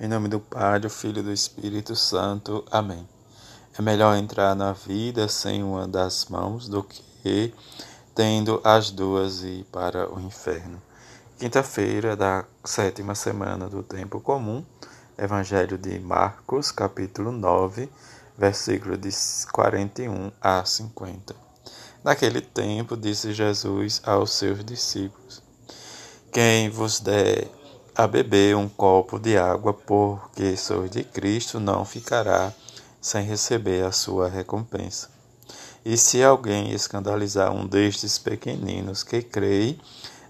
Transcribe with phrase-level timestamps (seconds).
[0.00, 2.64] Em nome do Pai, do Filho e do Espírito Santo.
[2.70, 3.04] Amém.
[3.76, 7.52] É melhor entrar na vida sem uma das mãos do que
[8.14, 10.80] tendo as duas e ir para o inferno.
[11.36, 14.64] Quinta-feira da sétima semana do tempo comum,
[15.18, 17.90] Evangelho de Marcos, capítulo 9,
[18.38, 19.10] versículo de
[19.50, 21.34] 41 a 50.
[22.04, 25.42] Naquele tempo, disse Jesus aos seus discípulos:
[26.32, 27.57] Quem vos der
[27.98, 32.52] a beber um copo de água, porque sou de Cristo, não ficará
[33.00, 35.08] sem receber a sua recompensa.
[35.84, 39.80] E se alguém escandalizar um destes pequeninos que creem,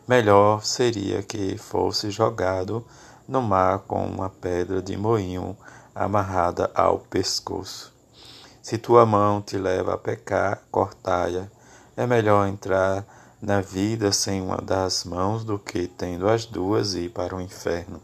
[0.08, 2.82] melhor seria que fosse jogado
[3.28, 5.54] no mar com uma pedra de moinho
[5.94, 7.92] amarrada ao pescoço.
[8.62, 11.46] Se tua mão te leva a pecar, cortai-a.
[11.94, 13.04] É melhor entrar
[13.40, 18.00] na vida sem uma das mãos do que tendo as duas ir para o inferno,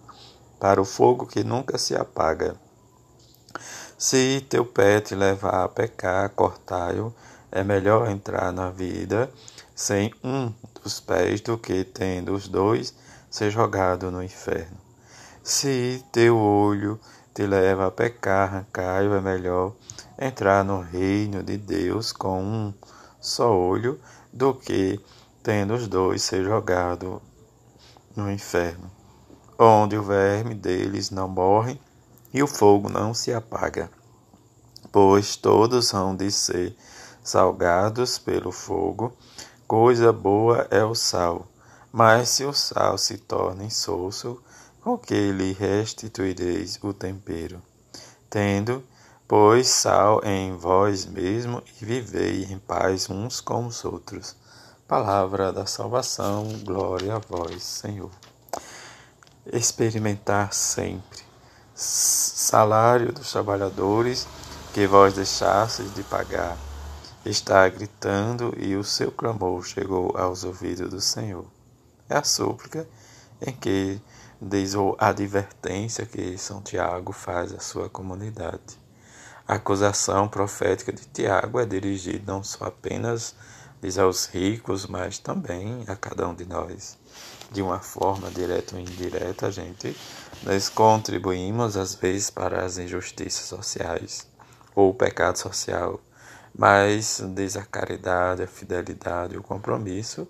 [0.61, 2.57] para o fogo que nunca se apaga.
[3.99, 7.13] Se teu pé te levar a pecar, cortai-o,
[7.51, 9.31] é melhor entrar na vida
[9.75, 12.95] sem um dos pés do que tendo os dois
[13.31, 14.77] ser jogado no inferno.
[15.43, 16.99] Se teu olho
[17.35, 19.75] te leva a pecar, arrancai-o, é melhor
[20.19, 22.75] entrar no reino de Deus com um
[23.21, 24.01] só olho
[24.33, 25.01] do que
[25.45, 27.21] tendo os dois ser jogado
[28.17, 28.91] no inferno,
[29.59, 31.79] onde o verme deles não morre
[32.33, 33.91] e o fogo não se apaga,
[34.91, 36.75] pois todos hão de ser
[37.23, 39.13] salgados pelo fogo.
[39.69, 41.47] Coisa boa é o sal,
[41.93, 44.43] mas se o sal se torna insosso,
[44.81, 47.61] com que lhe restituireis o tempero?
[48.31, 48.83] Tendo,
[49.29, 54.43] pois, sal em vós mesmo e vivei em paz uns com os outros.
[54.87, 58.11] Palavra da salvação, glória a vós, Senhor.
[59.51, 61.21] Experimentar sempre.
[61.75, 64.29] Salário dos trabalhadores
[64.75, 66.59] que vós deixastes de pagar.
[67.25, 71.47] Está gritando e o seu clamor chegou aos ouvidos do Senhor.
[72.07, 72.87] É a súplica
[73.41, 73.99] em que
[74.39, 78.79] diz a advertência que São Tiago faz à sua comunidade.
[79.49, 83.35] A acusação profética de Tiago é dirigida não só apenas
[83.85, 86.97] diz aos ricos, mas também a cada um de nós.
[87.53, 89.95] De uma forma direta ou indireta, a gente
[90.43, 94.27] nós contribuímos às vezes para as injustiças sociais
[94.75, 96.01] ou o pecado social,
[96.57, 100.27] mas diz a caridade, a fidelidade, o compromisso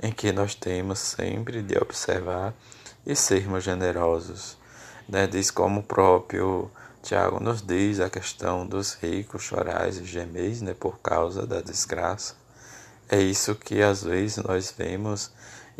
[0.00, 2.54] em que nós temos sempre de observar
[3.04, 4.56] e sermos generosos.
[5.08, 5.26] Né?
[5.26, 6.70] Diz como o próprio
[7.02, 12.40] Tiago nos diz a questão dos ricos chorais e gemeis né, por causa da desgraça.
[13.12, 15.30] É isso que às vezes nós vemos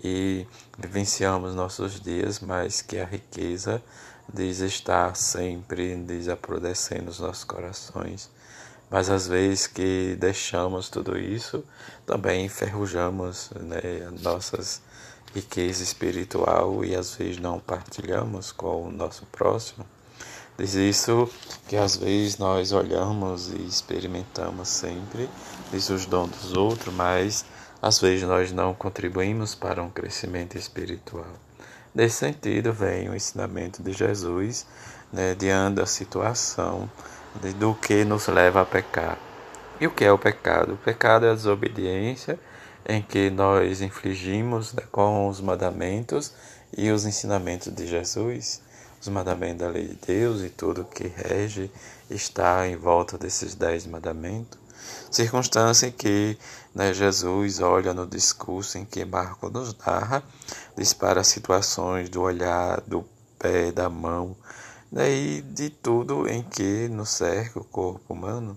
[0.04, 3.82] e vivenciamos nossos dias, mas que a riqueza
[4.30, 8.30] diz estar sempre desaparecendo nos nossos corações.
[8.90, 11.64] Mas às vezes que deixamos tudo isso,
[12.04, 13.80] também enferrujamos né,
[14.20, 14.82] nossas
[15.34, 19.86] riqueza espiritual e às vezes não partilhamos com o nosso próximo.
[20.58, 21.28] Diz isso
[21.66, 25.28] que às vezes nós olhamos e experimentamos sempre,
[25.72, 27.44] diz os dons dos outros, mas
[27.80, 31.26] às vezes nós não contribuímos para um crescimento espiritual.
[31.94, 34.66] Nesse sentido, vem o ensinamento de Jesus
[35.12, 36.88] né, diante da situação
[37.40, 39.18] de, do que nos leva a pecar.
[39.80, 40.74] E o que é o pecado?
[40.74, 42.38] O pecado é a desobediência
[42.86, 46.32] em que nós infligimos né, com os mandamentos
[46.76, 48.60] e os ensinamentos de Jesus
[49.02, 51.68] os mandamentos da lei de Deus e tudo que rege
[52.08, 54.60] está em volta desses dez mandamentos.
[55.10, 56.38] Circunstância em que
[56.72, 60.22] né, Jesus olha no discurso em que Marco nos narra,
[60.76, 63.04] dispara situações do olhar, do
[63.38, 64.36] pé, da mão,
[64.90, 68.56] né, e de tudo em que nos cerca o corpo humano.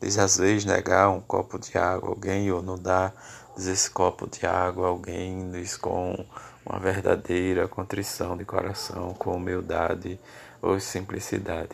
[0.00, 3.14] Diz às vezes negar um copo de água a alguém ou não dar
[3.56, 6.24] esse copo de água alguém, diz com
[6.64, 10.18] uma verdadeira contrição de coração, com humildade
[10.60, 11.70] ou simplicidade.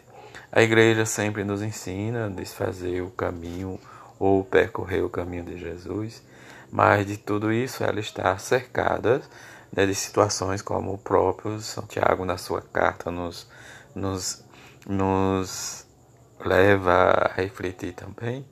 [0.50, 3.78] A igreja sempre nos ensina a desfazer o caminho
[4.18, 6.22] ou percorrer o caminho de Jesus,
[6.70, 9.22] mas de tudo isso ela está cercada
[9.72, 13.46] né, de situações como o próprio Santiago, na sua carta, nos,
[13.94, 14.44] nos,
[14.86, 15.86] nos
[16.40, 18.46] leva a refletir também.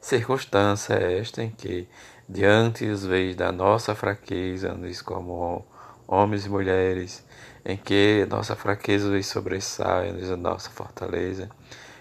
[0.00, 1.88] Circunstância esta em que,
[2.28, 5.64] diante às vezes da nossa fraqueza, nos como
[6.06, 7.24] homens e mulheres,
[7.64, 11.48] em que nossa fraqueza nos sobressai, nos a nossa fortaleza,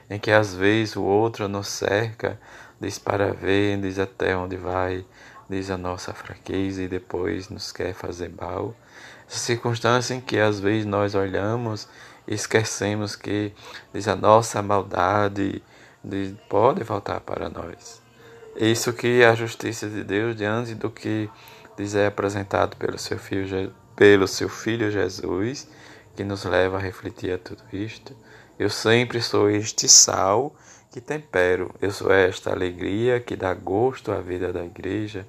[0.10, 2.40] em que às vezes o outro nos cerca,
[2.80, 5.06] diz para ver, diz até onde vai,
[5.50, 8.76] diz a nossa fraqueza e depois nos quer fazer mal.
[9.28, 11.88] Essa circunstância em que às vezes nós olhamos
[12.28, 13.54] esquecemos que
[13.94, 15.64] diz a nossa maldade
[16.04, 18.07] diz, pode voltar para nós.
[18.58, 21.30] Isso que a justiça de Deus diante do que
[21.78, 25.68] diz é apresentado pelo seu filho pelo seu filho Jesus,
[26.16, 28.16] que nos leva a refletir a tudo isto.
[28.58, 30.56] Eu sempre sou este sal
[30.92, 31.74] que tempero.
[31.80, 35.28] Eu sou esta alegria que dá gosto à vida da igreja.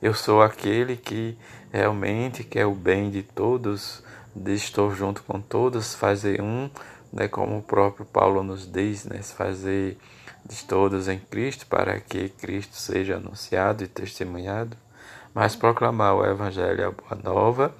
[0.00, 1.36] Eu sou aquele que
[1.72, 4.02] realmente quer o bem de todos,
[4.46, 6.70] estou junto com todos, fazer um,
[7.12, 9.98] né, como o próprio Paulo nos diz, né, fazer
[10.44, 14.76] de todos em Cristo para que Cristo seja anunciado e testemunhado.
[15.34, 17.74] Mas proclamar o Evangelho, a boa nova,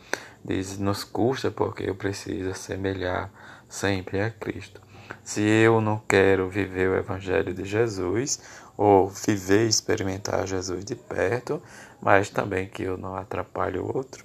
[0.44, 3.30] diz, nos custa porque eu preciso assemelhar
[3.68, 4.80] sempre a Cristo.
[5.24, 8.40] Se eu não quero viver o Evangelho de Jesus,
[8.80, 11.62] ou viver e experimentar Jesus de perto,
[12.00, 14.24] mas também que eu não atrapalhe o outro.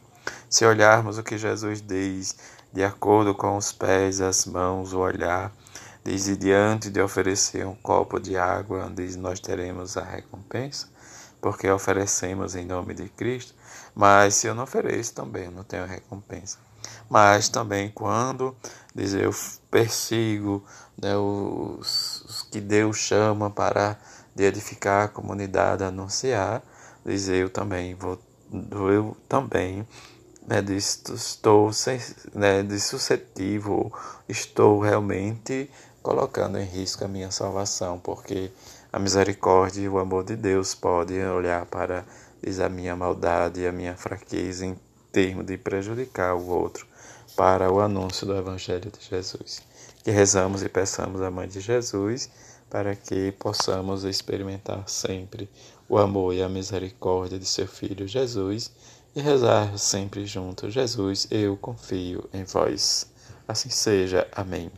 [0.50, 2.36] Se olharmos o que Jesus diz,
[2.72, 5.52] de acordo com os pés, as mãos, o olhar,
[6.04, 10.88] diz: e diante de oferecer um copo de água, diz: nós teremos a recompensa,
[11.42, 13.54] porque oferecemos em nome de Cristo.
[13.96, 16.58] Mas se eu não ofereço, também eu não tenho recompensa.
[17.10, 18.56] Mas também quando,
[18.94, 19.34] diz eu
[19.72, 20.64] persigo
[21.02, 23.98] né, os, os que Deus chama para
[24.36, 26.62] de edificar a comunidade, anunciar,
[27.06, 28.20] diz eu também vou,
[28.52, 29.88] eu também
[30.48, 31.72] né, diz, estou
[32.34, 33.92] né, de suscetível,
[34.30, 35.70] estou realmente
[36.02, 38.52] colocando em risco a minha salvação, porque
[38.94, 42.06] a misericórdia e o amor de Deus podem olhar para
[42.42, 44.80] diz, a minha maldade e a minha fraqueza em
[45.12, 46.86] termos de prejudicar o outro
[47.36, 49.62] para o anúncio do Evangelho de Jesus.
[50.04, 52.30] Que rezamos e peçamos a Mãe de Jesus
[52.70, 55.50] para que possamos experimentar sempre
[55.90, 58.72] o amor e a misericórdia de seu Filho Jesus
[59.16, 63.10] e rezar sempre juntos: Jesus, eu confio em vós.
[63.48, 64.28] Assim seja.
[64.32, 64.72] Amém.